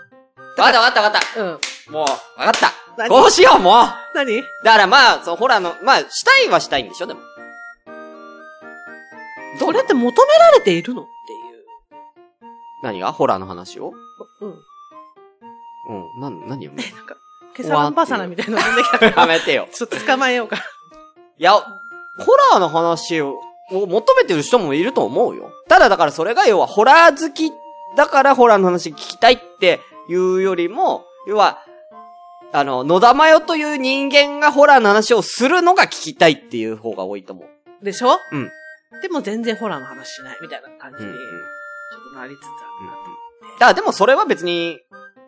[0.57, 1.59] わかったわかったわかっうん。
[1.85, 1.91] た。
[1.91, 2.73] もう、わかった。
[2.97, 3.09] 何？
[3.09, 4.43] こうしよう、もう何？
[4.63, 7.21] だからまあ、そのホラーの、まあ、したいはしたいんでしょ、でも。
[9.59, 11.09] それって求められているのって
[12.83, 13.11] 何が？
[13.11, 13.91] ホラーの話を？
[14.41, 14.45] いう。
[14.45, 14.53] うん。
[15.89, 16.21] うん。
[16.21, 16.71] なん、何よ。
[16.75, 17.15] なんか、
[17.57, 19.67] ケサランパサラみたいなの飛んできたから、やめてよ。
[19.73, 20.57] ちょっと捕まえようか。
[20.57, 21.61] いや、ホ
[22.51, 23.39] ラーの話を
[23.69, 25.51] を求めてる人もいると思うよ。
[25.67, 27.51] ただだからそれが要はホラー好き
[27.97, 31.59] だからホラーの話聞きたいっていうよりも、要は、
[32.53, 37.83] あの、野田真代という人間がホラーの話をするのが聞きたいっていう方が多いと思う。
[37.83, 38.19] でしょ？
[38.31, 38.49] うん。
[39.01, 42.99] でも全然ホラーの話しないみたいな感じに、ちょっとなりつつあるなと。
[43.53, 44.79] だからでもそれは別に、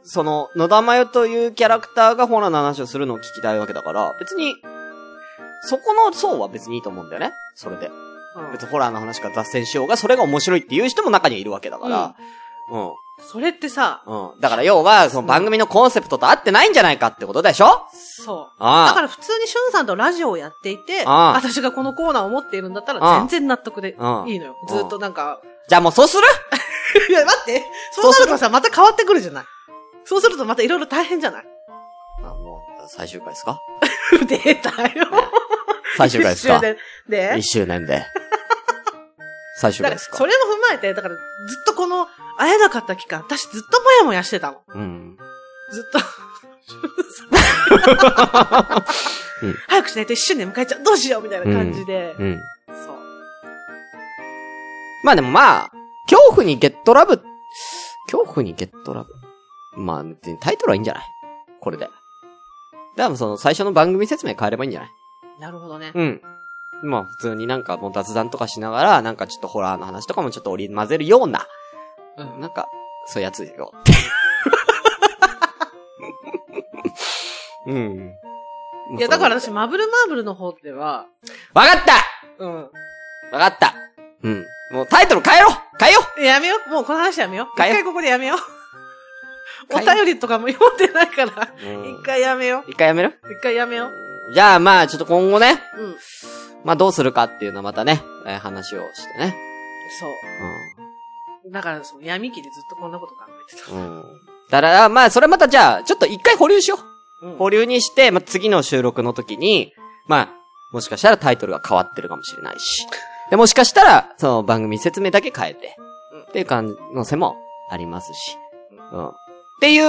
[0.04, 4.56] その、野田真代というキャラクターがホラーの話をするのを聞きたいわけだから、別に、
[5.64, 7.32] そこの層は別にいいと思うんだよね。
[7.56, 7.88] それで。
[7.88, 8.10] うん
[8.54, 12.16] 別にホラーの話から脱線しようが、それが面白いっていう人も中にはいるわけだから。
[12.72, 12.92] うん。
[13.22, 14.40] それってさ、うん。
[14.40, 17.88] だから要は、その番組のコンセプトと合ってないんじゃないかってことでしょ？
[17.92, 18.60] そう。
[18.60, 24.56] だかあら普通にしゅんさんとラジオをやっていて、ああ私がこのコーナーを持っているんだったああら全然納得でああいいのよ。
[24.70, 26.24] ああずっとなんか、じゃあもうそうする？
[27.10, 29.46] いや待って、そうするとさ、また変わってくるじゃない。
[30.10, 31.46] そうするとまたいろいろ大変じゃない？
[32.24, 33.60] あ、もう、最終回ですか？
[34.28, 35.08] 出たよ。
[35.98, 36.56] 最終回ですか？
[36.58, 36.78] 一周で。
[37.34, 37.38] で？
[37.38, 38.04] 一周年で。
[39.62, 40.18] 最終回ですか？
[40.18, 42.08] それも踏まえて、だから、ずっとこの、
[42.40, 44.62] 会えなかった期間、私ずっともやもやしてたの。
[44.70, 45.18] うん。
[45.72, 46.00] ずっと。
[49.44, 50.84] うん早くしないと一周年迎えちゃう。
[50.84, 52.16] どうしようみたいな感じで。
[52.18, 52.40] うん。
[52.68, 52.98] そう。
[55.04, 55.72] まあでもまあ、
[56.10, 57.22] 恐怖にゲットラブ、
[58.12, 59.14] 恐怖にゲットラブ。
[59.80, 61.04] まあ、別にタイトルはいいんじゃない？
[61.62, 61.88] これで。
[62.98, 64.90] でもその最初の番組説明変えればいいんじゃない？
[65.40, 65.92] なるほどね。
[65.94, 66.22] うん。
[66.84, 71.46] まあ普通になんかもう雑談とかしながら、なんかちょっとホラーの話とかもちょっと織り混ぜるような、
[72.18, 72.68] うんなんか、
[73.08, 73.72] そういうやつよ。
[77.68, 78.14] うん。
[78.98, 81.06] いや、だから私、マブルマーブルの方では、
[81.54, 81.94] わかった
[82.44, 82.56] うん。
[83.32, 83.76] わかった
[84.24, 84.46] うん。
[84.72, 86.00] もうタイトル変えろ変えよ
[86.34, 86.70] やめよう。
[86.70, 87.48] もうこの話やめよう。
[87.56, 88.38] 一変えよう回ここでやめよう。
[89.74, 93.34] お便りとかも読んでないから、うん一回やめよ一回やめるう。
[93.34, 94.34] 一回やめよう。
[94.34, 95.96] じゃあまあちょっと今後ね、うん。
[96.64, 99.36] まあどうするかっていうのはまたね、えー話をしてね。
[100.00, 101.52] そう。
[101.52, 103.72] だから、その闇期でずっとこんなこと考えてた。
[103.72, 103.80] うん。
[103.80, 104.04] うん。
[104.50, 106.80] だから、まあそれまたじゃあ、ちょっと一回保留しよう。
[107.28, 109.74] うん保留にして、まあ、次の収録の時に、
[110.08, 110.30] まあ、
[110.72, 112.88] もしかしたらタイトルが変わってるかもしれないし。
[113.30, 115.76] で、もしかしたら、その番組説明だけ変えて、
[116.14, 117.36] うんっていう可能性も
[117.72, 118.38] ありますし。
[118.94, 119.12] うん。
[119.60, 119.84] っていう、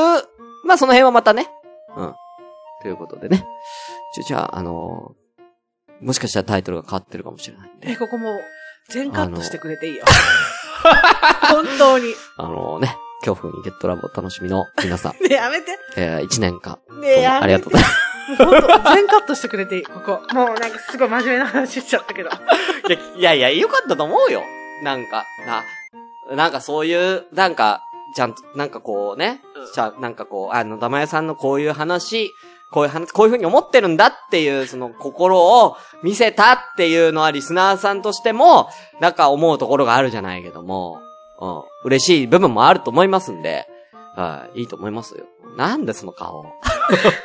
[0.64, 1.48] まあその辺はまたね。
[1.96, 2.14] うん。
[2.82, 3.46] ということでね。
[4.14, 5.20] ちょ、じゃあ、あのー
[6.00, 7.90] もしかしたらタイトルが変わってるかもしれないんで。
[7.90, 8.40] え、ここもう、
[8.88, 10.04] 全カットしてくれていいよ。
[11.50, 12.14] 本当に。
[12.38, 15.78] あのね、恐怖にゲットラブをお楽しみの皆さん、 ねえやめて。
[15.96, 17.44] えー、1年間、ねえやめて。
[17.44, 17.88] ありがとうございま
[18.90, 18.94] す。
[18.94, 20.22] 全カットしてくれていい、ここ。
[20.32, 22.30] もうなんかすごい真面目な話しちゃったけど。
[22.30, 22.32] い
[22.92, 24.42] やいやいや、よかったと思うよ。
[24.82, 25.64] なんか、な、
[26.36, 27.82] なんかそういう、なんか、
[28.14, 29.72] ちゃんと、なんかこうね、うん。
[29.72, 32.32] ちゃなんかこう、あの、玉屋さんのこういう話、
[32.72, 38.68] こういう話、こういう風に思ってるんだっていう、その心を見せたっていうのはリスナーさんとしても、
[39.00, 41.00] なんか思うところがあるじゃないけども、
[41.40, 43.66] うん、嬉しい部分もあると思いますんで、
[44.14, 45.24] はい、いいと思いますよ。
[45.56, 46.44] なんでその顔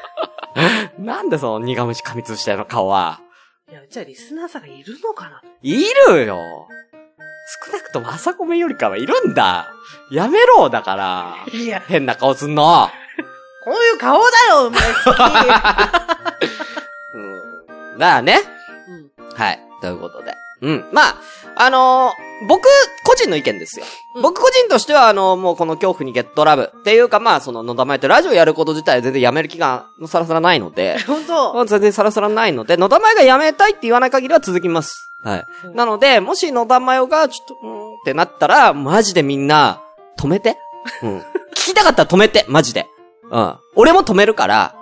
[0.98, 3.22] なんでその苦虫噛みつぶしたような顔は。
[3.70, 5.42] いや、じゃあリスナーさんがいるのかな？
[5.62, 6.68] いるよ
[7.66, 9.72] 少なくとも朝コメよりかはいるんだ
[10.12, 12.90] やめろだからいや、変な顔すんの
[13.64, 15.12] こういう顔だよ、お前好
[17.16, 18.26] うん。
[18.26, 18.40] ね。
[18.42, 18.90] き。
[18.90, 19.36] うん。
[19.36, 19.60] はい。
[19.82, 20.36] ということで。
[20.66, 20.86] うん。
[20.92, 21.16] まあ、
[21.56, 22.68] あのー僕、
[23.06, 23.86] 個人の意見ですよ。
[24.16, 35.12] うん僕個人としては、あのもうこの恐怖にゲットラブっていうか、まあ、その、野田前ってラジオやること自体全然やめる気が、さらさらないので、本当まあ全然さらさらないので、野田前がやめたいって言わない限りは続きます。
[35.24, 35.46] はい。
[35.66, 39.82] うんなので、もし野田真代が、ちょっと、うーんってなったら、マジでみんな、
[40.18, 40.58] 止めて？
[41.04, 41.18] うん。
[41.56, 42.88] 聞きたかったら止めて、マジで。
[43.32, 43.56] うん。
[43.76, 44.76] 俺も止めるから、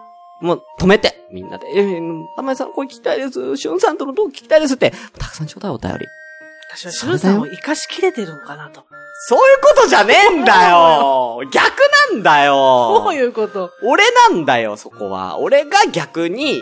[0.44, 1.68] もう止めて、みんなで。
[1.74, 3.56] えー、野田真代さん声聞きたいです。
[3.56, 6.08] しゅんさんとのトーク聞きたいですって、たくさんちょうだいお便り。
[6.76, 8.84] 私はしゅんさんを生かしきれてるのかなと。
[9.30, 11.64] そういうことじゃねえんだよ逆
[12.12, 12.56] なんだよ
[13.04, 15.40] どういうこと俺なんだよ、そこは。
[15.40, 16.62] 俺が逆に、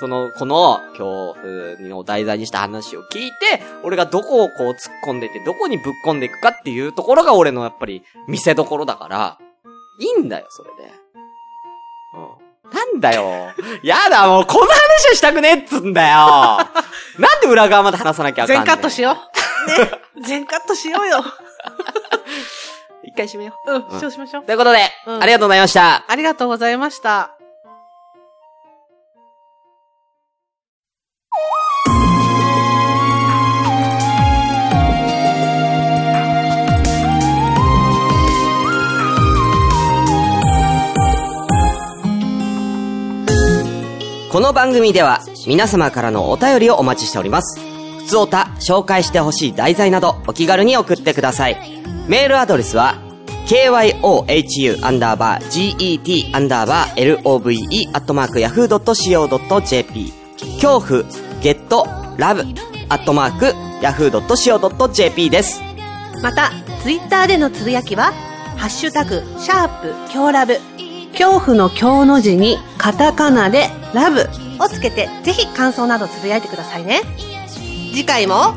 [0.00, 9.38] その、この、恐怖の題材にした話を聞いて、俺がどこをこう突っ込んでいって、どこにぶっ込んでいくかっていうところが俺のやっぱり見せどころだから、
[10.00, 10.92] いいんだよ、それで。
[12.14, 12.41] うん。
[12.72, 13.52] なんだよ。
[13.82, 16.16] やだ、もうこの話をしたくねえっつんだよ。
[17.18, 19.16] なんで裏側まで話さなきゃあかんねん全カットしよ
[19.66, 19.68] う。
[19.80, 19.90] ね。
[20.26, 21.24] 全カットしようよ。
[23.04, 24.46] 一回締めようんう、んそうしましょうう。
[24.46, 24.52] と。
[24.52, 26.04] いうことで、うんありがとうございました。
[26.08, 27.32] ありがとうございました。
[44.32, 47.60] この番組では皆様からのお便りをお待ちしております。
[47.98, 51.58] ふつおた、紹介してほしい題材などお気軽に送ってください。
[52.08, 52.94] メールアドレスは
[53.46, 60.12] kyohu アンダーバー get アンダーバー love アットマーク yahoo.co.jp
[60.62, 61.02] 恐怖
[61.42, 61.68] get
[62.16, 62.54] love
[62.88, 65.60] アットマーク yahoo.co.jp です。
[66.22, 66.50] また、
[66.82, 68.14] ツイッターでのつぶやきは、
[68.56, 70.56] ハッシュタグ、シャープ、強ラブ。
[71.12, 74.28] 恐怖の恐の字にカタカナでラブ
[74.62, 77.00] をつけて、ぜひ感想などつぶやいてくださいね。
[77.92, 78.54] 次回も、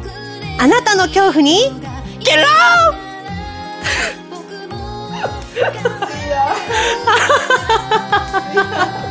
[0.59, 1.59] あなたの恐怖に、
[2.19, 2.45] ゲロー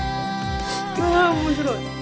[1.35, 1.94] 面白い。